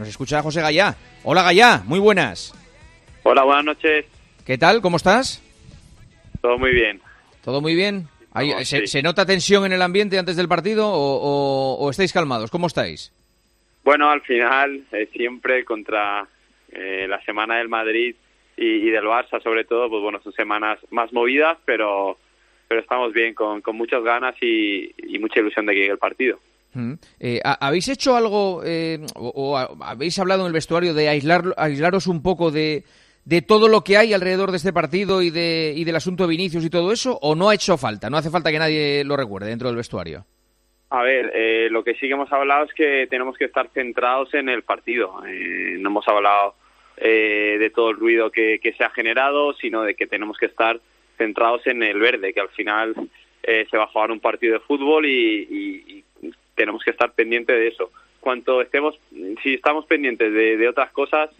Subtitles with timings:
[0.00, 0.96] Nos escucha José Gallá.
[1.24, 2.54] Hola Gallá, muy buenas.
[3.22, 4.06] Hola, buenas noches.
[4.46, 4.80] ¿Qué tal?
[4.80, 5.42] ¿Cómo estás?
[6.40, 7.02] Todo muy bien.
[7.44, 8.08] ¿Todo muy bien?
[8.64, 12.50] ¿se, nota tensión en el ambiente antes del partido o, estáis calmados?
[12.50, 13.12] ¿Cómo estáis?
[13.84, 16.26] Bueno, al final, eh, siempre contra
[16.72, 18.16] eh, la semana del Madrid
[18.56, 22.16] y, del Barça, sobre todo, pues bueno, son semanas más movidas, pero,
[22.68, 26.38] pero estamos bien, con, muchas ganas y, mucha ilusión de que llegue el partido.
[27.18, 28.62] Eh, ¿Habéis hecho algo
[29.14, 32.84] o, habéis hablado en el vestuario de aislar, aislaros un poco de,
[33.24, 36.30] de todo lo que hay alrededor de este partido y, de, y del asunto de
[36.30, 38.10] Vinicius y todo eso, o no ha hecho falta?
[38.10, 40.24] No hace falta que nadie lo recuerde dentro del vestuario.
[40.90, 44.34] A ver, eh, lo que sí que hemos hablado es que tenemos que estar centrados
[44.34, 45.22] en el partido.
[45.24, 46.56] Eh, no hemos hablado
[46.96, 50.80] eh, de todo el ruido que, se ha generado, sino de que tenemos que estar
[51.16, 52.94] centrados en el verde, que al final
[53.42, 56.04] se va a jugar un partido de fútbol y,
[56.60, 57.90] tenemos que estar pendientes de eso.
[58.20, 58.98] Cuanto estemos,
[59.42, 61.30] si estamos pendientes de otras cosas,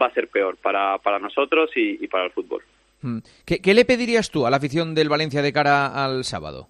[0.00, 2.62] va a ser peor para, para nosotros y, para el fútbol.
[3.02, 3.18] Mm.
[3.44, 6.68] ¿Qué, le pedirías tú a la afición del Valencia de cara al sábado?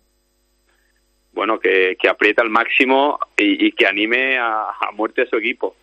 [1.32, 5.74] Bueno, que, que aprieta al máximo y, que anime a, muerte a su equipo,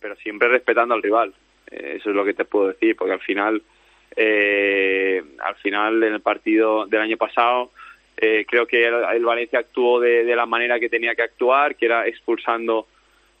[0.00, 1.34] pero siempre respetando al rival.
[1.70, 3.62] Eh, eso es lo que te puedo decir, porque al final,
[4.16, 7.72] eh, al final en el partido del año pasado,
[8.16, 12.06] eh, creo que el, Valencia actuó de, la manera que tenía que actuar, que era
[12.06, 12.86] expulsando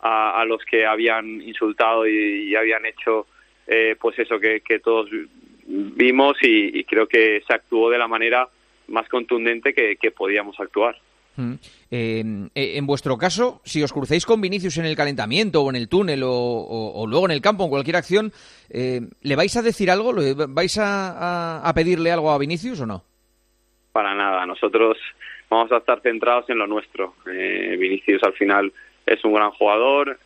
[0.00, 3.26] a, los que habían insultado y habían hecho
[3.66, 5.10] eh, pues eso que, todos
[5.66, 8.48] vimos y, creo que se actuó de la manera
[8.88, 10.96] más contundente que, podíamos actuar.
[11.34, 11.54] Mm.
[11.90, 15.88] Eh, en vuestro caso, si os crucéis con Vinicius en el calentamiento o en el
[15.88, 18.32] túnel o, luego en el campo, en cualquier acción,
[18.70, 20.12] eh, ¿le vais a decir algo?
[20.12, 23.04] ¿Le ¿Vais a, pedirle algo a Vinicius o no?
[23.96, 24.98] Para nada, nosotros
[25.48, 27.14] vamos a estar centrados en lo nuestro.
[27.24, 28.70] Vinicius al final
[29.06, 30.18] es un gran jugador,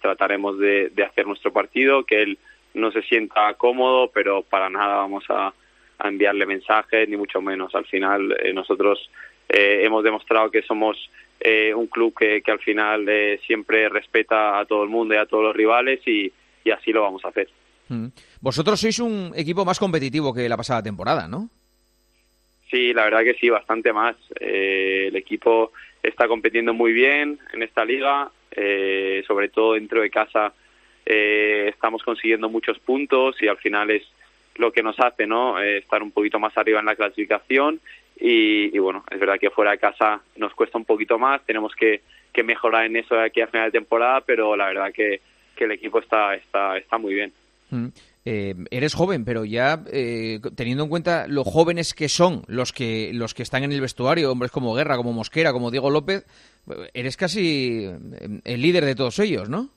[0.00, 2.38] trataremos de, hacer nuestro partido, que él
[2.74, 5.52] no se sienta cómodo, pero para nada vamos a,
[6.04, 7.74] enviarle mensajes, ni mucho menos.
[7.74, 9.10] Al final, eh, nosotros
[9.48, 11.10] eh, hemos demostrado que somos
[11.40, 13.04] eh, un club que, que al final
[13.44, 16.32] siempre respeta a todo el mundo y a todos los rivales y,
[16.70, 17.48] así lo vamos a hacer.
[17.88, 18.06] Mm.
[18.40, 21.50] Vosotros sois un equipo más competitivo que la pasada temporada, ¿no?
[22.72, 24.16] Sí, la verdad que sí, bastante más.
[24.40, 25.70] el equipo
[26.02, 28.32] está compitiendo muy bien en esta liga,
[29.28, 30.52] sobre todo dentro de casa
[31.04, 34.02] eh, estamos consiguiendo muchos puntos y al final es
[34.54, 37.80] lo que nos hace no eh, estar un poquito más arriba en la clasificación
[38.20, 42.02] y, bueno es verdad que fuera de casa nos cuesta un poquito más tenemos que,
[42.44, 45.20] mejorar en eso de aquí a final de temporada pero la verdad que,
[45.56, 47.32] el equipo está está está muy bien
[47.70, 47.88] mm.
[48.24, 49.82] Eh, eres joven, pero ya
[50.56, 54.30] teniendo en cuenta lo jóvenes que son los que los que están en el vestuario,
[54.30, 56.24] hombres como Guerra, como Mosquera, como Diego López,
[56.94, 57.88] eres casi
[58.44, 59.68] el líder de todos ellos, ¿no?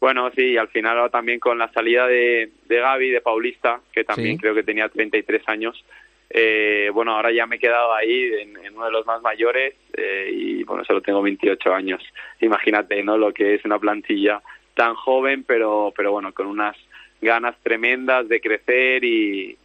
[0.00, 4.38] Bueno, sí, al final también con la salida de, de Gaby, de Paulista, que también
[4.38, 5.84] creo que tenía 33 años,
[6.32, 10.30] eh, bueno, ahora ya me he quedado ahí en, uno de los más mayores eh,
[10.32, 12.02] y bueno, solo tengo 28 años.
[12.40, 13.18] Imagínate, ¿no?
[13.18, 14.40] Lo que es una plantilla
[14.74, 16.76] tan joven, pero, pero bueno, con unas
[17.20, 19.56] ganas tremendas de crecer y,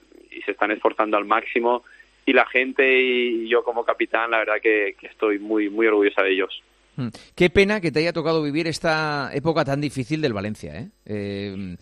[0.45, 1.83] se están esforzando al máximo.
[2.25, 6.23] Y la gente y yo como capitán, la verdad que, que estoy muy, muy orgullosa
[6.23, 6.61] de ellos.
[6.97, 7.07] Mm.
[7.35, 10.89] Qué pena que te haya tocado vivir esta época tan difícil del Valencia, ¿eh?
[11.05, 11.75] ¿eh?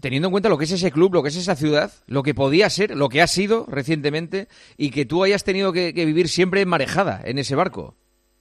[0.00, 2.34] teniendo en cuenta lo que es ese club, lo que es esa ciudad, lo que
[2.34, 4.46] podía ser, lo que ha sido recientemente,
[4.76, 7.94] y que tú hayas tenido que, vivir siempre marejada en ese barco.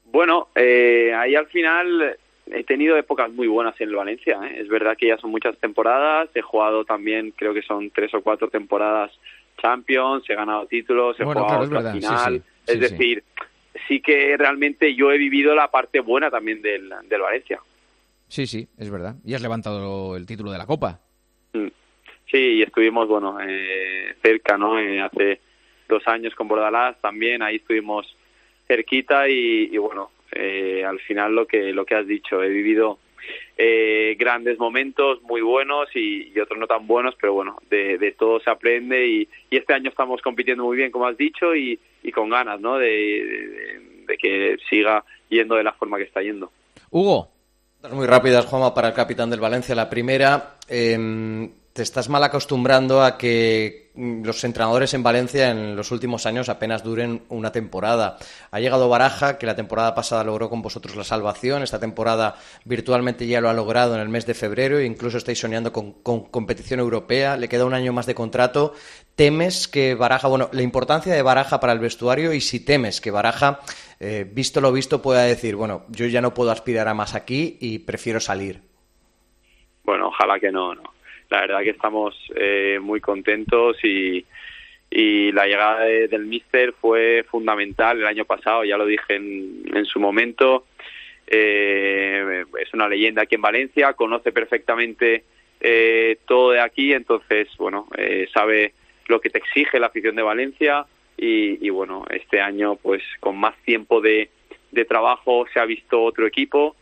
[0.05, 2.17] Bueno, eh, ahí al final
[2.51, 4.39] he tenido épocas muy buenas en el Valencia.
[4.43, 4.61] ¿eh?
[4.61, 6.29] Es verdad que ya son muchas temporadas.
[6.33, 9.11] He jugado también, creo que son tres o cuatro temporadas
[9.61, 10.29] Champions.
[10.29, 12.43] He ganado títulos, he jugado la final.
[12.65, 13.23] es decir,
[13.87, 17.59] sí que realmente yo he vivido la parte buena también del, del Valencia.
[18.27, 19.15] Sí, sí, es verdad.
[19.25, 20.99] Y has levantado el título de la Copa.
[21.53, 21.67] Mm.
[22.31, 24.79] Sí, y estuvimos, bueno, eh, cerca, ¿no?
[24.79, 25.41] Eh, hace
[25.87, 28.15] dos años con Bordalás también, ahí estuvimos
[28.67, 32.99] cerquita y, bueno, eh, al final lo que, lo que has dicho, he vivido
[34.17, 38.49] grandes momentos muy buenos y, otros no tan buenos, pero bueno, de, de todo se
[38.49, 42.29] aprende y, y, este año estamos compitiendo muy bien, como has dicho, y, y con
[42.29, 42.77] ganas ¿no?
[42.77, 46.51] de, que siga yendo de la forma que está yendo.
[46.89, 47.29] Hugo.
[47.91, 49.73] Muy rápidas, Juanma, para el capitán del Valencia.
[49.73, 55.91] La primera, eh, te estás mal acostumbrando a que los entrenadores en Valencia en los
[55.91, 58.17] últimos años apenas duren una temporada.
[58.51, 63.27] Ha llegado Baraja, que la temporada pasada logró con vosotros la salvación, esta temporada virtualmente
[63.27, 67.37] ya lo ha logrado en el mes de febrero incluso estáis soñando con, competición europea,
[67.37, 68.73] le queda un año más de contrato.
[69.15, 73.11] ¿Temes que Baraja, bueno, la importancia de Baraja para el vestuario y si temes que
[73.11, 73.59] Baraja,
[73.99, 77.57] eh, visto lo visto, pueda decir, bueno, yo ya no puedo aspirar a más aquí
[77.59, 78.61] y prefiero salir?
[79.83, 80.98] Bueno, ojalá que no, no.
[81.29, 84.25] La verdad que estamos eh, muy contentos y,
[84.89, 89.85] y la llegada del míster fue fundamental el año pasado, ya lo dije en, en
[89.85, 90.65] su momento.
[91.27, 95.23] Eh, es una leyenda aquí en Valencia, conoce perfectamente
[95.59, 98.73] eh, todo de aquí, entonces, bueno, eh, sabe
[99.07, 103.55] lo que te exige la afición de Valencia y, bueno, este año, pues con más
[103.65, 104.29] tiempo de,
[104.71, 106.77] de trabajo se ha visto otro equipo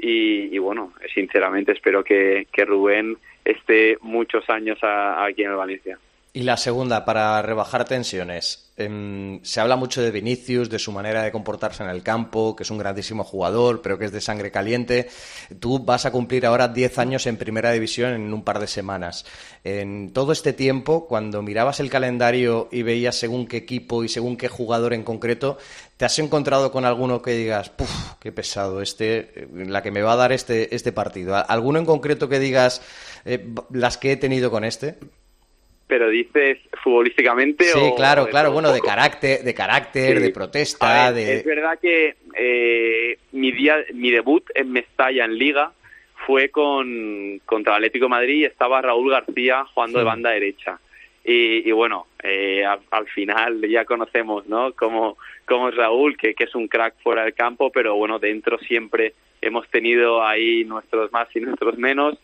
[0.00, 5.98] y, y bueno, sinceramente espero que, Rubén esté muchos años aquí en el Valencia.
[6.32, 8.70] Y la segunda, para rebajar tensiones.
[8.76, 12.62] Em, se habla mucho de Vinicius, de su manera de comportarse en el campo, que
[12.62, 15.08] es un grandísimo jugador, pero que es de sangre caliente.
[15.58, 19.26] Tú vas a cumplir ahora 10 años en primera división en un par de semanas.
[19.64, 24.36] En todo este tiempo, cuando mirabas el calendario y veías según qué equipo y según
[24.36, 25.58] qué jugador en concreto,
[25.96, 27.90] ¿te has encontrado con alguno que digas, puf,
[28.20, 31.34] qué pesado este, la que me va a dar este, este partido?
[31.36, 32.82] ¿Alguno en concreto que digas,
[33.24, 34.96] eh, las que he tenido con este?
[35.90, 40.22] Pero dices futbolísticamente Sí, o claro, claro, bueno, de carácter, de carácter, Sí.
[40.22, 45.36] de protesta, ver, de Es verdad que eh, mi día, mi debut en Mestalla en
[45.36, 45.72] Liga
[46.26, 50.78] fue con contra Atlético de Madrid y estaba Raúl García jugando de banda derecha.
[51.24, 54.72] Y, y bueno, eh, al, al final ya conocemos, ¿no?
[54.74, 58.58] Cómo, cómo es Raúl, que, que es un crack fuera del campo, pero bueno, dentro
[58.58, 62.16] siempre hemos tenido ahí nuestros más y nuestros menos.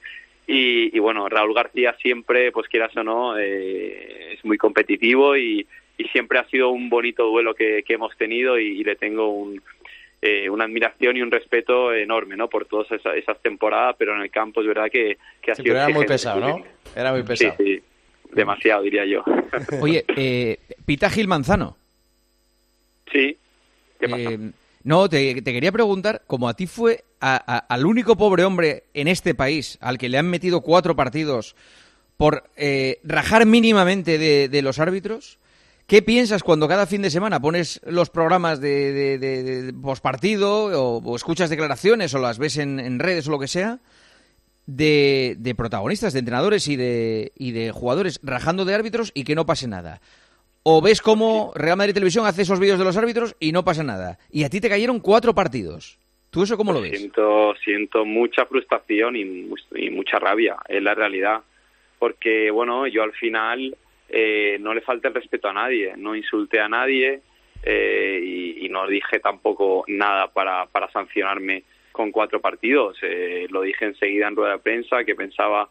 [0.47, 5.67] Y, y bueno, Raúl García siempre, pues quieras o no, eh, es muy competitivo y,
[5.99, 9.29] y siempre ha sido un bonito duelo que, que hemos tenido y, y le tengo
[9.31, 9.61] un,
[10.23, 12.49] eh, una admiración y un respeto enorme, ¿no?
[12.49, 15.63] Por todas esas, esas temporadas, pero en el campo es verdad que, que ha Sí,
[15.63, 16.63] sido pero era muy pesado, ¿no?
[16.95, 17.55] Era muy Sí, pesado.
[17.59, 17.83] sí,
[18.33, 19.25] demasiado diría yo.
[19.81, 21.77] Oye, eh, Pita Gil Manzano.
[23.13, 23.37] sí,
[23.99, 24.31] ¿qué pasa?
[24.87, 29.35] No, te, quería preguntar, como a ti fue a- al único pobre hombre en este
[29.35, 31.57] país al que le han metido cuatro partidos
[32.17, 35.41] por eh, rajar mínimamente de, los árbitros,
[35.89, 40.67] ¿qué piensas cuando cada fin de semana pones los programas de, de, pospartido
[41.01, 43.81] o, escuchas declaraciones o las ves en, en redes o lo que sea?
[44.67, 49.35] De, de protagonistas, de entrenadores y de, y de jugadores rajando de árbitros y que
[49.35, 50.01] no pase nada.
[50.69, 53.85] O ves cómo Real Madrid Televisión hace esos vídeos de los árbitros y no pasa
[53.85, 54.19] nada.
[54.33, 56.01] Y a ti te cayeron cuatro partidos.
[56.31, 56.99] ¿Tú eso cómo lo ves?
[56.99, 61.43] Siento, siento mucha frustración y, mu- y mucha rabia, es la realidad.
[62.01, 63.77] Porque, bueno, yo al final
[64.09, 67.21] eh, no le falta el respeto a nadie, no insulté a nadie
[67.63, 71.63] eh, y, y no dije tampoco nada para, para sancionarme
[71.93, 72.99] con cuatro partidos.
[73.03, 75.69] Eh, lo dije enseguida en rueda de prensa que pensaba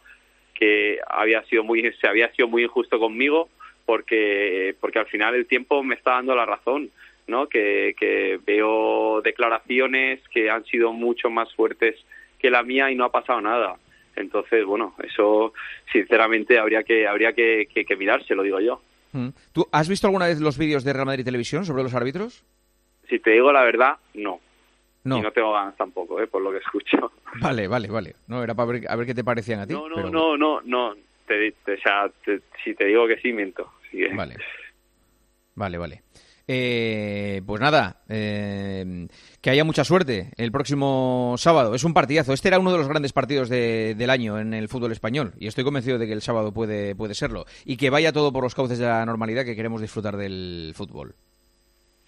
[0.54, 3.50] que había sido muy, se había sido muy injusto conmigo
[3.86, 6.90] porque, porque al final el tiempo me está dando la razón.
[7.28, 7.48] ¿no?
[7.48, 11.96] Que, que veo declaraciones que han sido mucho más fuertes
[12.38, 13.78] que la mía y no ha pasado nada.
[14.16, 15.52] Entonces, bueno, eso
[15.92, 18.80] sinceramente habría que habría que, que, que mirarse, lo digo yo.
[19.14, 19.30] Mm.
[19.54, 22.44] ¿Tú has visto alguna vez los vídeos de Real Madrid Televisión sobre los árbitros?
[23.10, 24.40] Si te digo la verdad, no.
[25.04, 25.18] No.
[25.18, 26.28] Y no tengo ganas tampoco, ¿eh?
[26.28, 27.12] por lo que escucho.
[27.42, 28.16] Vale, vale, vale.
[28.28, 29.74] No, era para ver, a ver qué te parecían a ti.
[29.74, 30.94] No, no, pero- no, no, no.
[31.28, 33.70] Te, te- o sea, te- si te digo que sí, miento.
[33.88, 34.36] Así que- Vale.
[35.56, 36.02] Vale, vale.
[36.48, 39.08] Eh, pues nada, eh,
[39.42, 41.74] que haya mucha suerte el próximo sábado.
[41.74, 42.34] Es un partidazo.
[42.34, 45.48] Este era uno de los grandes partidos de- del año en el fútbol español y
[45.48, 47.46] estoy convencido de que el sábado puede, puede serlo.
[47.66, 51.16] Y que vaya todo por los cauces de la normalidad que queremos disfrutar del fútbol.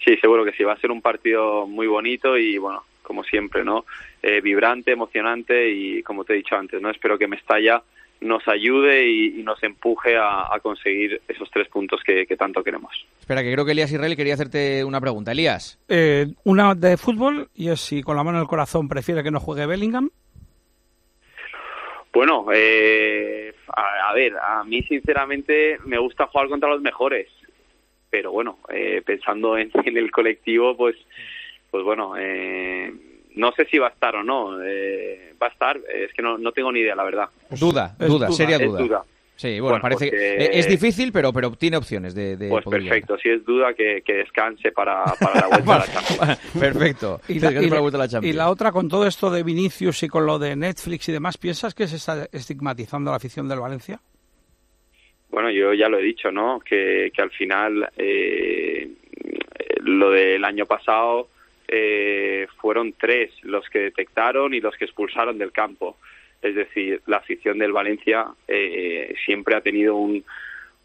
[0.05, 0.63] Sí, seguro que sí.
[0.63, 3.85] Va a ser un partido muy bonito y, bueno, como siempre, ¿no?
[4.21, 6.91] Eh, vibrante, emocionante y, como te he dicho antes, ¿no?
[6.91, 7.81] Espero que Mestalla
[8.21, 12.63] nos ayude y, y nos empuje a, a conseguir esos tres puntos que, que tanto
[12.63, 13.05] queremos.
[13.19, 15.31] Espera, que creo que Elías Israel quería hacerte una pregunta.
[15.31, 15.79] Elías.
[15.87, 19.31] Eh, una de fútbol y es si con la mano en el corazón prefiere que
[19.31, 20.09] no juegue Bellingham.
[22.13, 27.27] Bueno, eh, a, a ver, a mí sinceramente me gusta jugar contra los mejores,
[28.09, 30.95] pero bueno, eh, pensando en, en el colectivo, pues,
[31.69, 32.91] pues bueno, eh,
[33.37, 34.61] no sé si va a estar o no.
[34.63, 37.29] eh, va a estar, es que no, no tengo ni idea, la verdad.
[37.51, 38.79] Duda, es duda, seria duda.
[38.79, 39.03] duda.
[39.35, 42.63] Sí, bueno, Bueno, parece pues, que es difícil, pero, pero tiene opciones de, de Pues
[42.63, 42.95] poder llegar.
[43.01, 46.39] perfecto, si es duda que, que descanse para, para la vuelta a la Champions.
[46.59, 47.21] Perfecto.
[47.27, 51.07] Y la, y y otra, con todo esto de Vinicius y con lo de Netflix
[51.09, 53.99] y demás, ¿piensas que se está estigmatizando la afición del Valencia?
[55.29, 56.59] Bueno, yo ya lo he dicho, ¿no?
[56.59, 58.89] Que, que al final eh,
[59.81, 61.29] lo del año pasado
[61.67, 65.97] eh, fueron tres los que detectaron y los que expulsaron del campo.
[66.41, 70.23] Es decir, la afición del Valencia eh, siempre ha tenido un,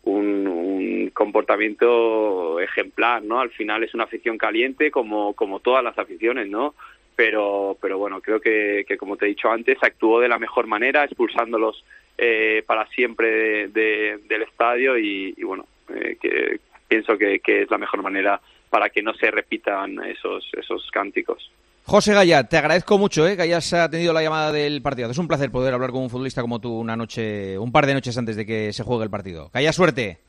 [0.04, 3.40] un, comportamiento ejemplar, ¿no?
[3.40, 6.74] Al final es una afición caliente como, como todas las aficiones, ¿no?
[7.16, 10.66] pero, pero bueno, creo que, que como te he dicho antes, actuó de la mejor
[10.66, 11.84] manera, expulsándolos
[12.18, 18.02] eh, para siempre del estadio y, bueno, eh, que pienso que, que, es la mejor
[18.02, 18.40] manera
[18.72, 21.50] para que no se repitan esos, esos cánticos.
[21.84, 25.10] José Gaya, te agradezco mucho eh, que hayas atendido la llamada del partido.
[25.10, 27.92] Es un placer poder hablar con un futbolista como tú una noche, un par de
[27.92, 29.50] noches antes de que se juegue el partido.
[29.50, 30.20] Que haya suerte.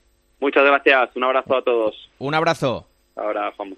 [0.42, 1.16] Muchas gracias.
[1.16, 2.10] Un abrazo a todos.
[2.20, 2.86] Un abrazo.
[3.16, 3.78] Ahora, Juan.